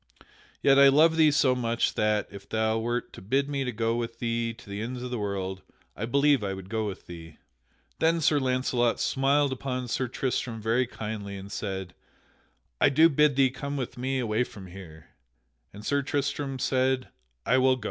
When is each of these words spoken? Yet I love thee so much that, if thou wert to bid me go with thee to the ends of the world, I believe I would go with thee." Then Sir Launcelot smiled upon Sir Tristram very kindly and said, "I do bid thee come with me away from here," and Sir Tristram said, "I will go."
Yet 0.63 0.79
I 0.79 0.87
love 0.87 1.15
thee 1.15 1.29
so 1.29 1.53
much 1.53 1.93
that, 1.93 2.27
if 2.31 2.49
thou 2.49 2.79
wert 2.79 3.13
to 3.13 3.21
bid 3.21 3.47
me 3.47 3.71
go 3.71 3.95
with 3.95 4.17
thee 4.17 4.51
to 4.51 4.67
the 4.67 4.81
ends 4.81 5.03
of 5.03 5.11
the 5.11 5.19
world, 5.19 5.61
I 5.95 6.05
believe 6.07 6.43
I 6.43 6.55
would 6.55 6.71
go 6.71 6.87
with 6.87 7.05
thee." 7.05 7.37
Then 7.99 8.19
Sir 8.19 8.39
Launcelot 8.39 8.99
smiled 8.99 9.53
upon 9.53 9.87
Sir 9.87 10.07
Tristram 10.07 10.59
very 10.59 10.87
kindly 10.87 11.37
and 11.37 11.51
said, 11.51 11.93
"I 12.79 12.89
do 12.89 13.09
bid 13.09 13.35
thee 13.35 13.51
come 13.51 13.77
with 13.77 13.95
me 13.95 14.17
away 14.17 14.43
from 14.43 14.65
here," 14.65 15.09
and 15.71 15.85
Sir 15.85 16.01
Tristram 16.01 16.57
said, 16.57 17.09
"I 17.45 17.59
will 17.59 17.75
go." 17.75 17.79